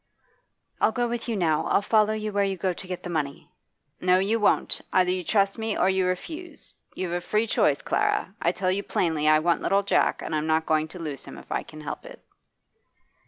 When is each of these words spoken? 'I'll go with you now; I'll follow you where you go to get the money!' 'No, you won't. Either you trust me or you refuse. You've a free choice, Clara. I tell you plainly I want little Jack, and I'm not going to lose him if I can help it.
'I'll 0.79 0.93
go 0.93 1.07
with 1.07 1.29
you 1.29 1.35
now; 1.35 1.65
I'll 1.67 1.83
follow 1.83 2.13
you 2.13 2.31
where 2.33 2.43
you 2.43 2.57
go 2.57 2.73
to 2.73 2.87
get 2.87 3.03
the 3.03 3.09
money!' 3.11 3.51
'No, 3.99 4.17
you 4.17 4.39
won't. 4.39 4.81
Either 4.91 5.11
you 5.11 5.23
trust 5.23 5.59
me 5.59 5.77
or 5.77 5.91
you 5.91 6.07
refuse. 6.07 6.73
You've 6.95 7.11
a 7.13 7.21
free 7.21 7.45
choice, 7.45 7.83
Clara. 7.83 8.33
I 8.41 8.51
tell 8.51 8.71
you 8.71 8.81
plainly 8.81 9.27
I 9.27 9.37
want 9.37 9.61
little 9.61 9.83
Jack, 9.83 10.23
and 10.23 10.33
I'm 10.33 10.47
not 10.47 10.65
going 10.65 10.87
to 10.87 10.99
lose 10.99 11.25
him 11.25 11.37
if 11.37 11.51
I 11.51 11.61
can 11.61 11.81
help 11.81 12.03
it. 12.07 12.19